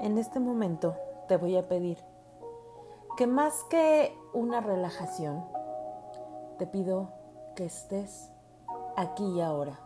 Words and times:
En 0.00 0.18
este 0.18 0.40
momento 0.40 0.96
te 1.28 1.36
voy 1.36 1.56
a 1.56 1.68
pedir 1.68 1.98
que 3.16 3.26
más 3.26 3.62
que 3.70 4.16
una 4.32 4.60
relajación, 4.60 5.44
te 6.58 6.66
pido 6.66 7.10
que 7.54 7.64
estés 7.64 8.32
aquí 8.96 9.24
y 9.24 9.40
ahora. 9.40 9.78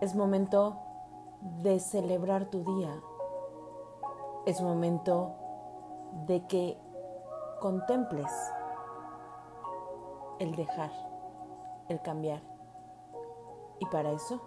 Es 0.00 0.16
momento 0.16 0.76
de 1.62 1.78
celebrar 1.78 2.46
tu 2.46 2.64
día. 2.64 3.00
Es 4.46 4.60
momento 4.60 5.34
de 6.26 6.44
que 6.46 6.76
contemples 7.60 8.32
el 10.40 10.56
dejar, 10.56 10.90
el 11.88 12.02
cambiar. 12.02 12.42
Y 13.78 13.86
para 13.86 14.10
eso 14.10 14.40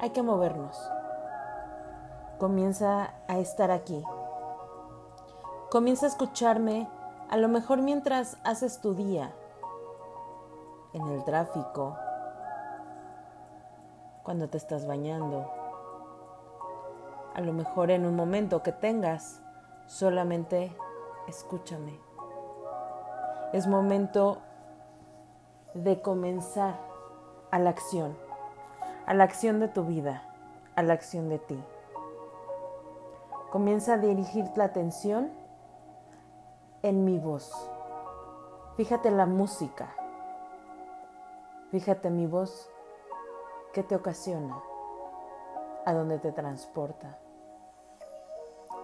hay 0.00 0.10
que 0.10 0.22
movernos. 0.22 0.97
Comienza 2.38 3.14
a 3.26 3.38
estar 3.38 3.72
aquí. 3.72 4.04
Comienza 5.70 6.06
a 6.06 6.08
escucharme 6.08 6.88
a 7.28 7.36
lo 7.36 7.48
mejor 7.48 7.82
mientras 7.82 8.38
haces 8.44 8.80
tu 8.80 8.94
día, 8.94 9.32
en 10.92 11.06
el 11.08 11.24
tráfico, 11.24 11.96
cuando 14.22 14.48
te 14.48 14.56
estás 14.56 14.86
bañando, 14.86 15.50
a 17.34 17.40
lo 17.40 17.52
mejor 17.52 17.90
en 17.90 18.06
un 18.06 18.14
momento 18.14 18.62
que 18.62 18.72
tengas, 18.72 19.42
solamente 19.86 20.74
escúchame. 21.26 21.98
Es 23.52 23.66
momento 23.66 24.38
de 25.74 26.00
comenzar 26.00 26.78
a 27.50 27.58
la 27.58 27.70
acción, 27.70 28.16
a 29.06 29.14
la 29.14 29.24
acción 29.24 29.60
de 29.60 29.68
tu 29.68 29.84
vida, 29.84 30.22
a 30.76 30.82
la 30.82 30.94
acción 30.94 31.28
de 31.28 31.38
ti. 31.38 31.62
Comienza 33.50 33.94
a 33.94 33.98
dirigir 33.98 34.44
la 34.56 34.64
atención 34.64 35.32
en 36.82 37.04
mi 37.04 37.18
voz. 37.18 37.50
Fíjate 38.76 39.10
la 39.10 39.24
música. 39.24 39.94
Fíjate 41.70 42.10
mi 42.10 42.26
voz. 42.26 42.70
¿Qué 43.72 43.82
te 43.82 43.96
ocasiona? 43.96 44.60
¿A 45.86 45.94
dónde 45.94 46.18
te 46.18 46.32
transporta? 46.32 47.18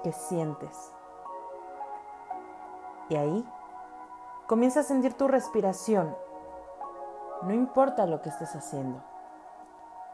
¿Qué 0.03 0.13
sientes? 0.13 0.93
Y 3.11 3.17
ahí 3.17 3.49
comienza 4.47 4.81
a 4.81 4.85
sentir 4.85 5.15
tu 5.15 5.29
respiración. 5.29 6.17
No 7.43 7.53
importa 7.53 8.07
lo 8.07 8.23
que 8.23 8.31
estés 8.31 8.55
haciendo. 8.57 9.03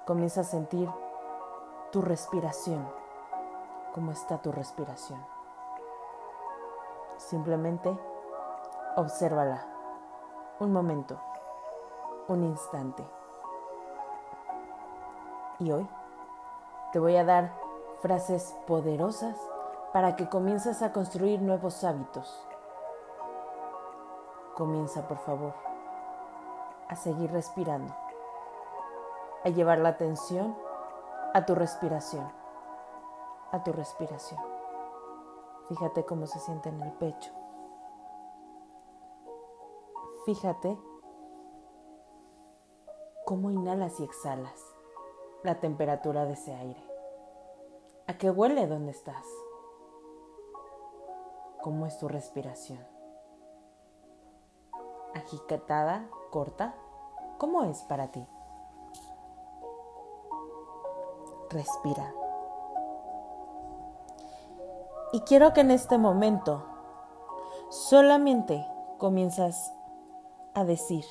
Comienza 0.07 0.41
a 0.41 0.45
sentir 0.45 0.91
tu 1.93 2.03
respiración. 2.03 3.00
¿Cómo 3.95 4.13
está 4.13 4.39
tu 4.39 4.53
respiración? 4.53 5.21
Simplemente 7.19 7.99
obsérvala. 8.97 9.67
Un 10.61 10.73
momento. 10.73 11.21
Un 12.29 12.45
instante. 12.45 13.05
Y 15.59 15.73
hoy 15.73 15.89
te 16.93 17.01
voy 17.01 17.17
a 17.17 17.25
dar 17.25 17.53
frases 18.01 18.57
poderosas 18.67 19.37
para 19.93 20.15
que 20.15 20.29
comiences 20.29 20.83
a 20.83 20.93
construir 20.93 21.43
nuevos 21.43 21.83
hábitos. 21.83 22.47
Comienza, 24.57 25.09
por 25.09 25.19
favor, 25.19 25.55
a 26.89 26.95
seguir 26.95 27.33
respirando, 27.33 27.93
a 29.45 29.49
llevar 29.49 29.79
la 29.79 29.91
atención 29.91 30.57
a 31.35 31.45
tu 31.45 31.55
respiración, 31.55 32.31
a 33.53 33.63
tu 33.63 33.73
respiración. 33.73 34.41
Fíjate 35.69 36.05
cómo 36.05 36.27
se 36.27 36.39
siente 36.41 36.69
en 36.69 36.81
el 36.83 36.93
pecho. 36.93 37.33
Fíjate 40.25 40.79
cómo 43.25 43.51
inhalas 43.51 44.01
y 44.01 44.05
exhalas 44.05 44.61
la 45.43 45.61
temperatura 45.61 46.27
de 46.27 46.33
ese 46.33 46.55
aire. 46.55 46.85
¿A 48.07 48.19
qué 48.19 48.31
huele 48.31 48.67
donde 48.67 48.91
estás? 48.91 49.25
¿Cómo 51.63 51.87
es 51.87 51.99
tu 51.99 52.09
respiración? 52.09 52.85
¿Agitada, 55.15 56.09
corta? 56.31 56.75
¿Cómo 57.39 57.65
es 57.65 57.83
para 57.85 58.11
ti? 58.11 58.27
Respira. 61.51 62.20
Y 65.13 65.23
quiero 65.23 65.53
que 65.53 65.63
en 65.63 65.73
este 65.73 65.99
momento 65.99 66.65
solamente 67.69 68.65
comienzas 68.99 69.75
a 70.55 70.65
decir, 70.65 71.05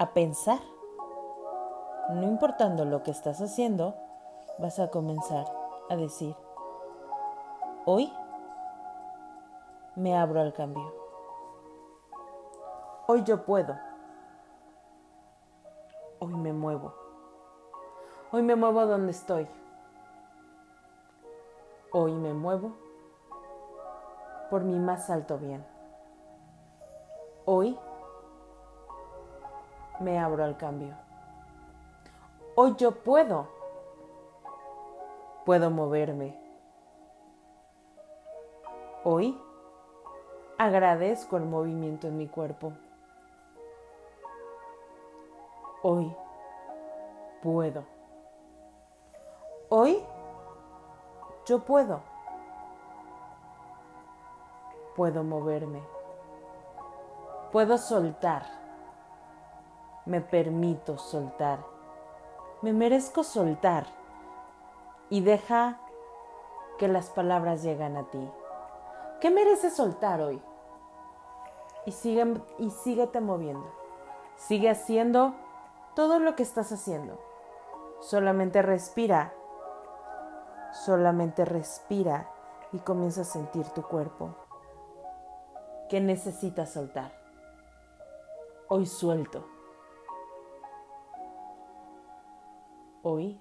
a 0.00 0.12
pensar, 0.12 0.58
no 2.10 2.24
importando 2.24 2.84
lo 2.84 3.04
que 3.04 3.12
estás 3.12 3.40
haciendo, 3.40 3.94
vas 4.58 4.80
a 4.80 4.88
comenzar 4.88 5.46
a 5.88 5.94
decir, 5.94 6.34
hoy 7.84 8.12
me 9.94 10.18
abro 10.18 10.40
al 10.40 10.52
cambio. 10.52 10.92
Hoy 13.06 13.22
yo 13.22 13.44
puedo. 13.44 13.78
Hoy 16.18 16.34
me 16.34 16.52
muevo. 16.52 16.92
Hoy 18.32 18.42
me 18.42 18.56
muevo 18.56 18.84
donde 18.86 19.12
estoy. 19.12 19.46
Hoy 21.92 22.14
me 22.14 22.32
muevo 22.32 22.81
por 24.52 24.64
mi 24.64 24.78
más 24.78 25.08
alto 25.08 25.38
bien. 25.38 25.64
Hoy 27.46 27.78
me 29.98 30.18
abro 30.18 30.44
al 30.44 30.58
cambio. 30.58 30.94
Hoy 32.54 32.74
yo 32.76 32.90
puedo. 33.02 33.48
Puedo 35.46 35.70
moverme. 35.70 36.38
Hoy 39.04 39.40
agradezco 40.58 41.38
el 41.38 41.46
movimiento 41.46 42.08
en 42.08 42.18
mi 42.18 42.28
cuerpo. 42.28 42.74
Hoy 45.80 46.14
puedo. 47.42 47.86
Hoy 49.70 50.04
yo 51.46 51.60
puedo 51.60 52.11
puedo 54.94 55.24
moverme, 55.24 55.82
puedo 57.50 57.78
soltar, 57.78 58.44
me 60.04 60.20
permito 60.20 60.98
soltar, 60.98 61.60
me 62.60 62.72
merezco 62.72 63.24
soltar 63.24 63.86
y 65.08 65.20
deja 65.20 65.78
que 66.78 66.88
las 66.88 67.10
palabras 67.10 67.62
lleguen 67.62 67.96
a 67.96 68.04
ti. 68.10 68.30
¿Qué 69.20 69.30
mereces 69.30 69.74
soltar 69.74 70.20
hoy? 70.20 70.42
Y, 71.86 71.92
sigue, 71.92 72.40
y 72.58 72.70
síguete 72.70 73.20
moviendo. 73.20 73.70
Sigue 74.36 74.70
haciendo 74.70 75.34
todo 75.94 76.18
lo 76.18 76.34
que 76.34 76.42
estás 76.42 76.72
haciendo. 76.72 77.20
Solamente 78.00 78.62
respira. 78.62 79.32
Solamente 80.72 81.44
respira 81.44 82.28
y 82.72 82.78
comienza 82.78 83.20
a 83.20 83.24
sentir 83.24 83.68
tu 83.70 83.82
cuerpo 83.82 84.34
que 85.92 86.00
necesitas 86.00 86.72
soltar. 86.72 87.12
Hoy 88.68 88.86
suelto. 88.86 89.44
Hoy 93.02 93.38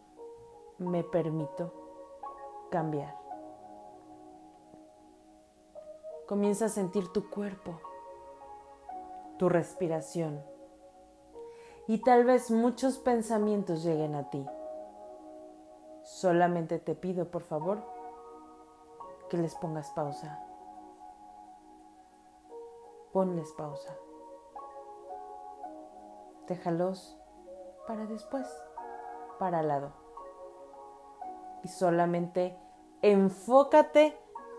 me 0.77 1.01
permito 1.05 1.71
cambiar. 2.69 3.15
Comienza 6.27 6.65
a 6.65 6.67
sentir 6.67 7.07
tu 7.13 7.29
cuerpo, 7.29 7.79
tu 9.37 9.47
respiración 9.47 10.43
y 11.87 12.01
tal 12.01 12.25
vez 12.25 12.51
muchos 12.51 12.97
pensamientos 12.97 13.81
lleguen 13.81 14.13
a 14.13 14.29
ti. 14.29 14.45
Solamente 16.03 16.79
te 16.79 16.95
pido, 16.95 17.31
por 17.31 17.43
favor, 17.43 17.81
que 19.29 19.37
les 19.37 19.55
pongas 19.55 19.89
pausa 19.91 20.50
ponles 23.11 23.51
pausa. 23.53 23.95
Déjalos 26.47 27.17
para 27.87 28.05
después, 28.05 28.47
para 29.39 29.59
al 29.59 29.67
lado. 29.67 29.93
Y 31.63 31.67
solamente 31.67 32.57
enfócate 33.01 34.17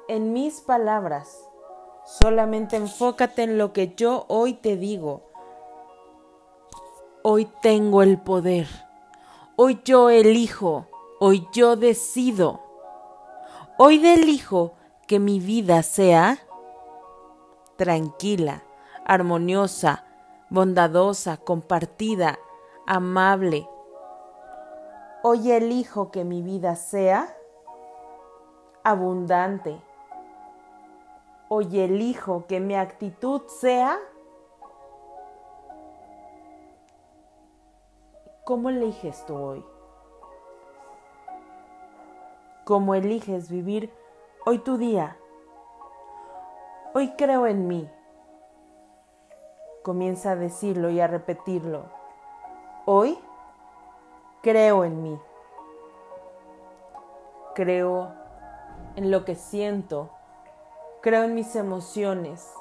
en 0.08 0.32
mis 0.32 0.60
palabras. 0.60 1.48
Solamente 2.04 2.76
enfócate 2.76 3.44
en 3.44 3.58
lo 3.58 3.72
que 3.72 3.94
yo 3.94 4.24
hoy 4.28 4.54
te 4.54 4.76
digo. 4.76 5.22
Hoy 7.22 7.48
tengo 7.62 8.02
el 8.02 8.20
poder. 8.20 8.66
Hoy 9.56 9.80
yo 9.84 10.10
elijo. 10.10 10.86
Hoy 11.20 11.46
yo 11.52 11.76
decido. 11.76 12.60
Hoy 13.78 14.04
elijo 14.04 14.72
que 15.06 15.20
mi 15.20 15.38
vida 15.38 15.82
sea 15.82 16.38
tranquila, 17.82 18.62
armoniosa, 19.04 20.04
bondadosa, 20.50 21.36
compartida, 21.38 22.38
amable. 22.86 23.68
Hoy 25.24 25.50
elijo 25.50 26.12
que 26.12 26.22
mi 26.22 26.42
vida 26.42 26.76
sea 26.76 27.36
abundante. 28.84 29.82
Hoy 31.48 31.80
elijo 31.80 32.46
que 32.46 32.60
mi 32.60 32.76
actitud 32.76 33.42
sea 33.48 33.98
¿Cómo 38.44 38.70
eliges 38.70 39.26
tú 39.26 39.36
hoy? 39.36 39.64
¿Cómo 42.64 42.94
eliges 42.94 43.50
vivir 43.50 43.92
hoy 44.46 44.60
tu 44.60 44.78
día? 44.78 45.16
Hoy 46.94 47.14
creo 47.16 47.46
en 47.46 47.68
mí. 47.68 47.90
Comienza 49.82 50.32
a 50.32 50.36
decirlo 50.36 50.90
y 50.90 51.00
a 51.00 51.06
repetirlo. 51.06 51.84
Hoy 52.84 53.18
creo 54.42 54.84
en 54.84 55.02
mí. 55.02 55.18
Creo 57.54 58.12
en 58.96 59.10
lo 59.10 59.24
que 59.24 59.36
siento. 59.36 60.10
Creo 61.00 61.24
en 61.24 61.34
mis 61.34 61.56
emociones. 61.56 62.52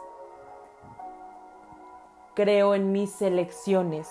Creo 2.34 2.74
en 2.74 2.94
mis 2.94 3.22
elecciones. 3.22 4.10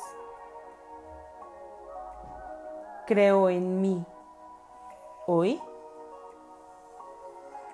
Creo 3.07 3.49
en 3.49 3.81
mí. 3.81 4.05
Hoy 5.27 5.63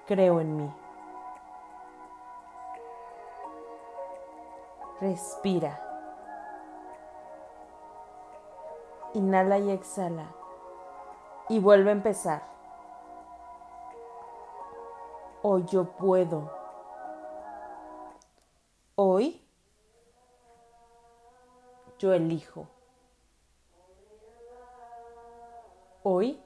creo 0.07 0.41
en 0.41 0.57
mí. 0.57 0.86
Respira. 5.01 5.83
Inhala 9.15 9.59
y 9.59 9.71
exhala. 9.71 10.27
Y 11.49 11.59
vuelve 11.59 11.91
a 11.91 11.93
empezar. 11.93 12.43
Hoy 15.43 15.65
yo 15.67 15.85
puedo. 15.85 16.51
Hoy 18.95 19.43
yo 21.99 22.13
elijo. 22.13 22.67
Hoy 26.03 26.43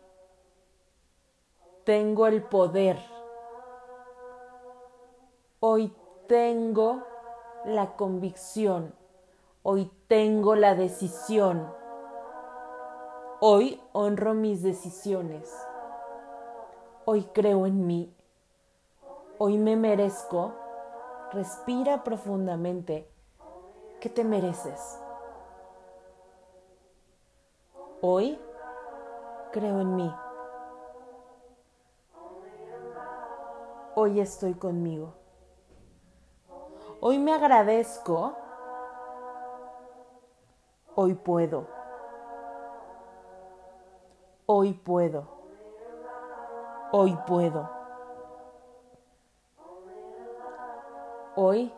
tengo 1.85 2.27
el 2.27 2.43
poder. 2.43 2.99
Hoy 5.61 5.95
tengo 6.27 7.10
la 7.65 7.97
convicción. 7.97 8.95
Hoy 9.63 9.91
tengo 10.09 10.55
la 10.55 10.75
decisión. 10.75 11.71
Hoy 13.41 13.81
honro 13.93 14.35
mis 14.35 14.63
decisiones. 14.63 15.51
Hoy 17.05 17.25
creo 17.33 17.67
en 17.67 17.87
mí. 17.87 18.15
Hoy 19.39 19.59
me 19.59 19.77
merezco. 19.77 20.55
Respira 21.33 22.03
profundamente. 22.03 23.09
¿Qué 24.01 24.09
te 24.09 24.25
mereces? 24.25 24.99
Hoy 28.01 28.39
creo 29.53 29.81
en 29.81 29.97
mí. 29.97 30.15
Hoy 33.95 34.21
estoy 34.21 34.55
conmigo. 34.55 35.20
Hoy 37.03 37.19
me 37.19 37.33
agradezco. 37.33 38.37
Hoy 40.95 41.15
puedo. 41.15 41.67
Hoy 44.45 44.75
puedo. 44.75 45.27
Hoy 46.93 47.17
puedo. 47.27 47.71
Hoy 51.37 51.73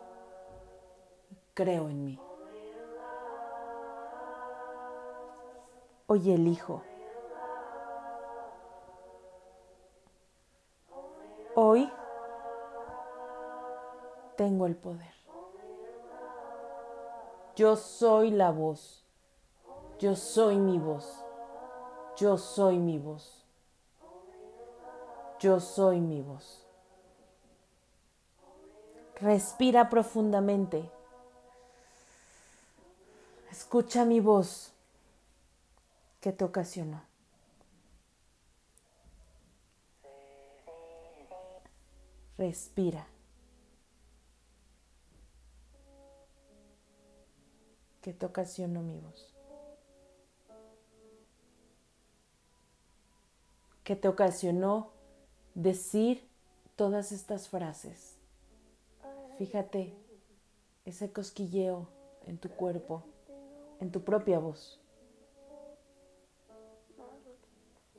creo 1.54 1.88
en 1.88 2.04
mí. 2.04 2.20
Hoy 6.08 6.32
elijo. 6.32 6.82
Hoy 11.54 11.92
tengo 14.37 14.67
el 14.67 14.76
poder. 14.76 15.14
Yo 17.55 17.76
soy 17.76 18.31
la 18.31 18.50
voz. 18.50 19.05
Yo 19.99 20.17
soy 20.17 20.56
mi 20.56 20.79
voz. 20.79 21.23
Yo 22.17 22.38
soy 22.38 22.79
mi 22.79 22.99
voz. 22.99 23.44
Yo 25.38 25.61
soy 25.61 26.00
mi 26.00 26.23
voz. 26.23 26.67
Respira 29.20 29.88
profundamente. 29.90 30.90
Escucha 33.50 34.05
mi 34.05 34.20
voz 34.20 34.73
que 36.20 36.32
te 36.32 36.44
ocasionó. 36.44 37.02
Respira. 42.38 43.11
Que 48.02 48.12
te 48.12 48.26
ocasionó 48.26 48.82
mi 48.82 48.99
voz. 48.99 49.32
Que 53.84 53.96
te 53.96 54.08
ocasionó 54.08 54.90
decir 55.54 56.28
todas 56.76 57.12
estas 57.12 57.49
frases. 57.49 58.16
Fíjate 59.38 59.94
ese 60.84 61.12
cosquilleo 61.12 61.88
en 62.26 62.38
tu 62.38 62.50
cuerpo, 62.50 63.04
en 63.81 63.90
tu 63.90 64.02
propia 64.02 64.38
voz. 64.38 64.81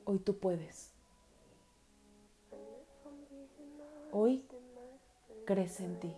Hoy 0.04 0.18
tú 0.18 0.38
puedes. 0.38 0.90
Hoy 4.12 4.44
crece 5.46 5.84
en 5.84 5.98
ti. 6.00 6.14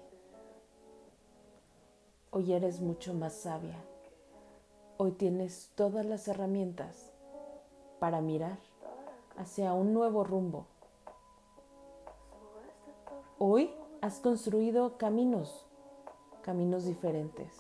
Hoy 2.39 2.53
eres 2.53 2.83
mucho 2.83 3.15
más 3.15 3.33
sabia. 3.33 3.83
Hoy 4.99 5.13
tienes 5.13 5.73
todas 5.75 6.05
las 6.05 6.29
herramientas 6.29 7.11
para 7.99 8.21
mirar 8.21 8.59
hacia 9.39 9.73
un 9.73 9.95
nuevo 9.95 10.23
rumbo. 10.23 10.67
Hoy 13.39 13.75
has 14.03 14.21
construido 14.21 14.99
caminos, 14.99 15.65
caminos 16.43 16.85
diferentes. 16.85 17.59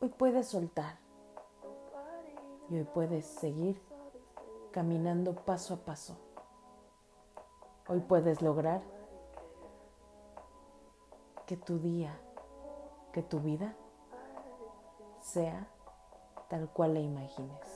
Hoy 0.00 0.10
puedes 0.10 0.46
soltar 0.46 0.98
y 2.70 2.76
hoy 2.76 2.84
puedes 2.84 3.26
seguir 3.26 3.82
caminando 4.70 5.34
paso 5.34 5.74
a 5.74 5.78
paso. 5.78 6.16
Hoy 7.88 7.98
puedes 7.98 8.42
lograr 8.42 8.80
que 11.46 11.56
tu 11.56 11.80
día 11.80 12.16
que 13.16 13.22
tu 13.22 13.40
vida 13.40 13.74
sea 15.22 15.66
tal 16.50 16.68
cual 16.68 16.92
la 16.92 17.00
imagines. 17.00 17.75